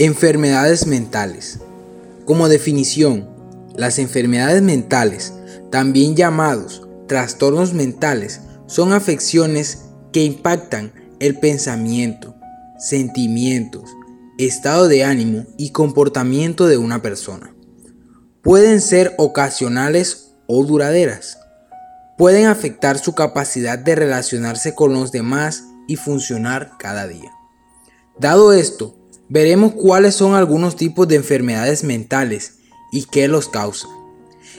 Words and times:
Enfermedades 0.00 0.86
mentales. 0.86 1.58
Como 2.24 2.48
definición, 2.48 3.28
las 3.74 3.98
enfermedades 3.98 4.62
mentales, 4.62 5.32
también 5.72 6.14
llamados 6.14 6.86
trastornos 7.08 7.74
mentales, 7.74 8.42
son 8.68 8.92
afecciones 8.92 9.86
que 10.12 10.22
impactan 10.22 10.92
el 11.18 11.36
pensamiento, 11.40 12.36
sentimientos, 12.78 13.90
estado 14.38 14.86
de 14.86 15.02
ánimo 15.02 15.46
y 15.56 15.70
comportamiento 15.70 16.68
de 16.68 16.76
una 16.76 17.02
persona. 17.02 17.52
Pueden 18.40 18.80
ser 18.80 19.16
ocasionales 19.18 20.30
o 20.46 20.62
duraderas. 20.64 21.40
Pueden 22.16 22.46
afectar 22.46 23.00
su 23.00 23.16
capacidad 23.16 23.76
de 23.76 23.96
relacionarse 23.96 24.76
con 24.76 24.92
los 24.92 25.10
demás 25.10 25.64
y 25.88 25.96
funcionar 25.96 26.74
cada 26.78 27.08
día. 27.08 27.32
Dado 28.20 28.52
esto, 28.52 28.94
veremos 29.28 29.72
cuáles 29.72 30.14
son 30.14 30.34
algunos 30.34 30.76
tipos 30.76 31.06
de 31.08 31.16
enfermedades 31.16 31.84
mentales 31.84 32.54
y 32.92 33.04
qué 33.04 33.28
los 33.28 33.48
causa. 33.48 33.88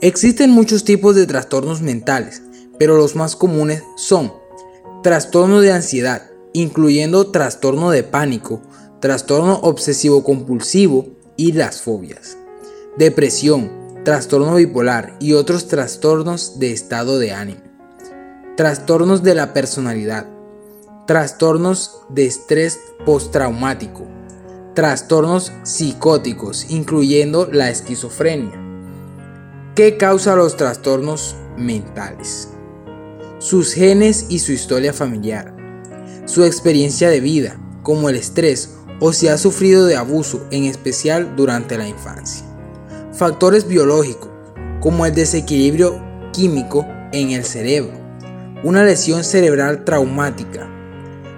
Existen 0.00 0.50
muchos 0.50 0.84
tipos 0.84 1.14
de 1.14 1.26
trastornos 1.26 1.82
mentales, 1.82 2.42
pero 2.78 2.96
los 2.96 3.16
más 3.16 3.36
comunes 3.36 3.82
son 3.96 4.32
trastorno 5.02 5.60
de 5.60 5.72
ansiedad, 5.72 6.30
incluyendo 6.52 7.30
trastorno 7.30 7.90
de 7.90 8.04
pánico, 8.04 8.62
trastorno 9.00 9.58
obsesivo 9.62 10.22
compulsivo 10.22 11.06
y 11.36 11.52
las 11.52 11.82
fobias, 11.82 12.36
depresión, 12.96 13.70
trastorno 14.04 14.54
bipolar 14.56 15.16
y 15.20 15.32
otros 15.32 15.68
trastornos 15.68 16.58
de 16.58 16.72
estado 16.72 17.18
de 17.18 17.32
ánimo, 17.32 17.62
trastornos 18.56 19.22
de 19.22 19.34
la 19.34 19.52
personalidad, 19.52 20.26
trastornos 21.06 22.02
de 22.08 22.26
estrés 22.26 22.78
postraumático, 23.04 24.06
trastornos 24.74 25.52
psicóticos, 25.64 26.70
incluyendo 26.70 27.48
la 27.50 27.70
esquizofrenia. 27.70 28.58
¿Qué 29.74 29.96
causa 29.96 30.34
los 30.36 30.56
trastornos 30.56 31.36
mentales? 31.56 32.48
Sus 33.38 33.74
genes 33.74 34.26
y 34.28 34.38
su 34.38 34.52
historia 34.52 34.92
familiar, 34.92 35.54
su 36.26 36.44
experiencia 36.44 37.10
de 37.10 37.20
vida, 37.20 37.58
como 37.82 38.08
el 38.08 38.16
estrés 38.16 38.76
o 39.00 39.12
si 39.12 39.28
ha 39.28 39.36
sufrido 39.36 39.84
de 39.86 39.96
abuso, 39.96 40.46
en 40.50 40.64
especial 40.64 41.34
durante 41.36 41.76
la 41.76 41.88
infancia. 41.88 42.46
Factores 43.12 43.66
biológicos, 43.66 44.30
como 44.80 45.04
el 45.06 45.14
desequilibrio 45.14 46.00
químico 46.32 46.86
en 47.12 47.32
el 47.32 47.44
cerebro, 47.44 47.92
una 48.62 48.84
lesión 48.84 49.24
cerebral 49.24 49.84
traumática, 49.84 50.68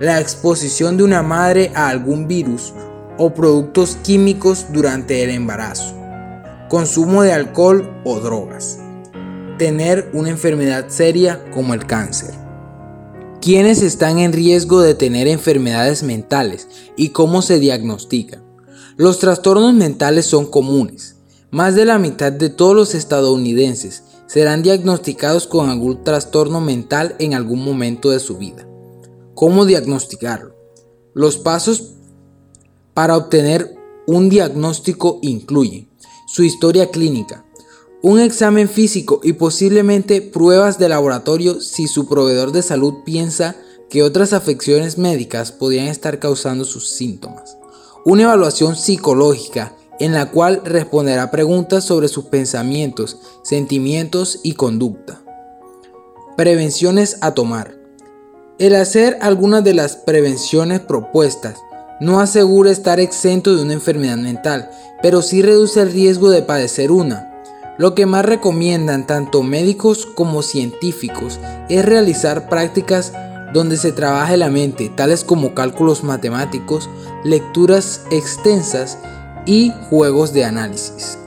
la 0.00 0.20
exposición 0.20 0.96
de 0.96 1.02
una 1.02 1.22
madre 1.22 1.72
a 1.74 1.88
algún 1.88 2.28
virus 2.28 2.72
o 3.18 3.34
productos 3.34 3.98
químicos 4.02 4.66
durante 4.72 5.22
el 5.22 5.30
embarazo, 5.30 5.94
consumo 6.68 7.22
de 7.22 7.32
alcohol 7.32 8.00
o 8.04 8.20
drogas, 8.20 8.78
tener 9.58 10.10
una 10.14 10.30
enfermedad 10.30 10.86
seria 10.88 11.44
como 11.52 11.74
el 11.74 11.86
cáncer. 11.86 12.34
¿Quiénes 13.40 13.82
están 13.82 14.18
en 14.18 14.32
riesgo 14.32 14.80
de 14.80 14.94
tener 14.94 15.28
enfermedades 15.28 16.02
mentales 16.02 16.68
y 16.96 17.10
cómo 17.10 17.42
se 17.42 17.58
diagnostican? 17.58 18.42
Los 18.96 19.18
trastornos 19.18 19.74
mentales 19.74 20.26
son 20.26 20.46
comunes. 20.46 21.16
Más 21.50 21.74
de 21.74 21.84
la 21.84 21.98
mitad 21.98 22.32
de 22.32 22.50
todos 22.50 22.74
los 22.74 22.94
estadounidenses 22.94 24.02
serán 24.26 24.62
diagnosticados 24.62 25.46
con 25.46 25.70
algún 25.70 26.04
trastorno 26.04 26.60
mental 26.60 27.14
en 27.18 27.34
algún 27.34 27.64
momento 27.64 28.10
de 28.10 28.20
su 28.20 28.36
vida. 28.38 28.68
¿Cómo 29.34 29.64
diagnosticarlo? 29.64 30.56
Los 31.14 31.38
pasos 31.38 31.97
para 32.98 33.16
obtener 33.16 33.76
un 34.08 34.28
diagnóstico 34.28 35.20
incluyen 35.22 35.88
su 36.26 36.42
historia 36.42 36.90
clínica, 36.90 37.44
un 38.02 38.18
examen 38.18 38.68
físico 38.68 39.20
y 39.22 39.34
posiblemente 39.34 40.20
pruebas 40.20 40.80
de 40.80 40.88
laboratorio 40.88 41.60
si 41.60 41.86
su 41.86 42.08
proveedor 42.08 42.50
de 42.50 42.62
salud 42.62 42.94
piensa 43.04 43.54
que 43.88 44.02
otras 44.02 44.32
afecciones 44.32 44.98
médicas 44.98 45.52
podrían 45.52 45.86
estar 45.86 46.18
causando 46.18 46.64
sus 46.64 46.88
síntomas. 46.88 47.56
Una 48.04 48.24
evaluación 48.24 48.74
psicológica 48.74 49.76
en 50.00 50.12
la 50.12 50.32
cual 50.32 50.62
responderá 50.64 51.30
preguntas 51.30 51.84
sobre 51.84 52.08
sus 52.08 52.24
pensamientos, 52.24 53.18
sentimientos 53.44 54.40
y 54.42 54.54
conducta. 54.54 55.22
Prevenciones 56.36 57.18
a 57.20 57.32
tomar. 57.32 57.78
El 58.58 58.74
hacer 58.74 59.18
algunas 59.20 59.62
de 59.62 59.74
las 59.74 59.94
prevenciones 59.94 60.80
propuestas 60.80 61.58
no 62.00 62.20
asegura 62.20 62.70
estar 62.70 63.00
exento 63.00 63.56
de 63.56 63.62
una 63.62 63.72
enfermedad 63.72 64.16
mental, 64.16 64.70
pero 65.02 65.22
sí 65.22 65.42
reduce 65.42 65.80
el 65.80 65.92
riesgo 65.92 66.30
de 66.30 66.42
padecer 66.42 66.90
una. 66.90 67.32
Lo 67.76 67.94
que 67.94 68.06
más 68.06 68.24
recomiendan 68.24 69.06
tanto 69.06 69.42
médicos 69.42 70.06
como 70.06 70.42
científicos 70.42 71.38
es 71.68 71.84
realizar 71.84 72.48
prácticas 72.48 73.12
donde 73.52 73.76
se 73.76 73.92
trabaje 73.92 74.36
la 74.36 74.48
mente, 74.48 74.90
tales 74.94 75.24
como 75.24 75.54
cálculos 75.54 76.04
matemáticos, 76.04 76.90
lecturas 77.24 78.02
extensas 78.10 78.98
y 79.46 79.72
juegos 79.88 80.32
de 80.32 80.44
análisis. 80.44 81.18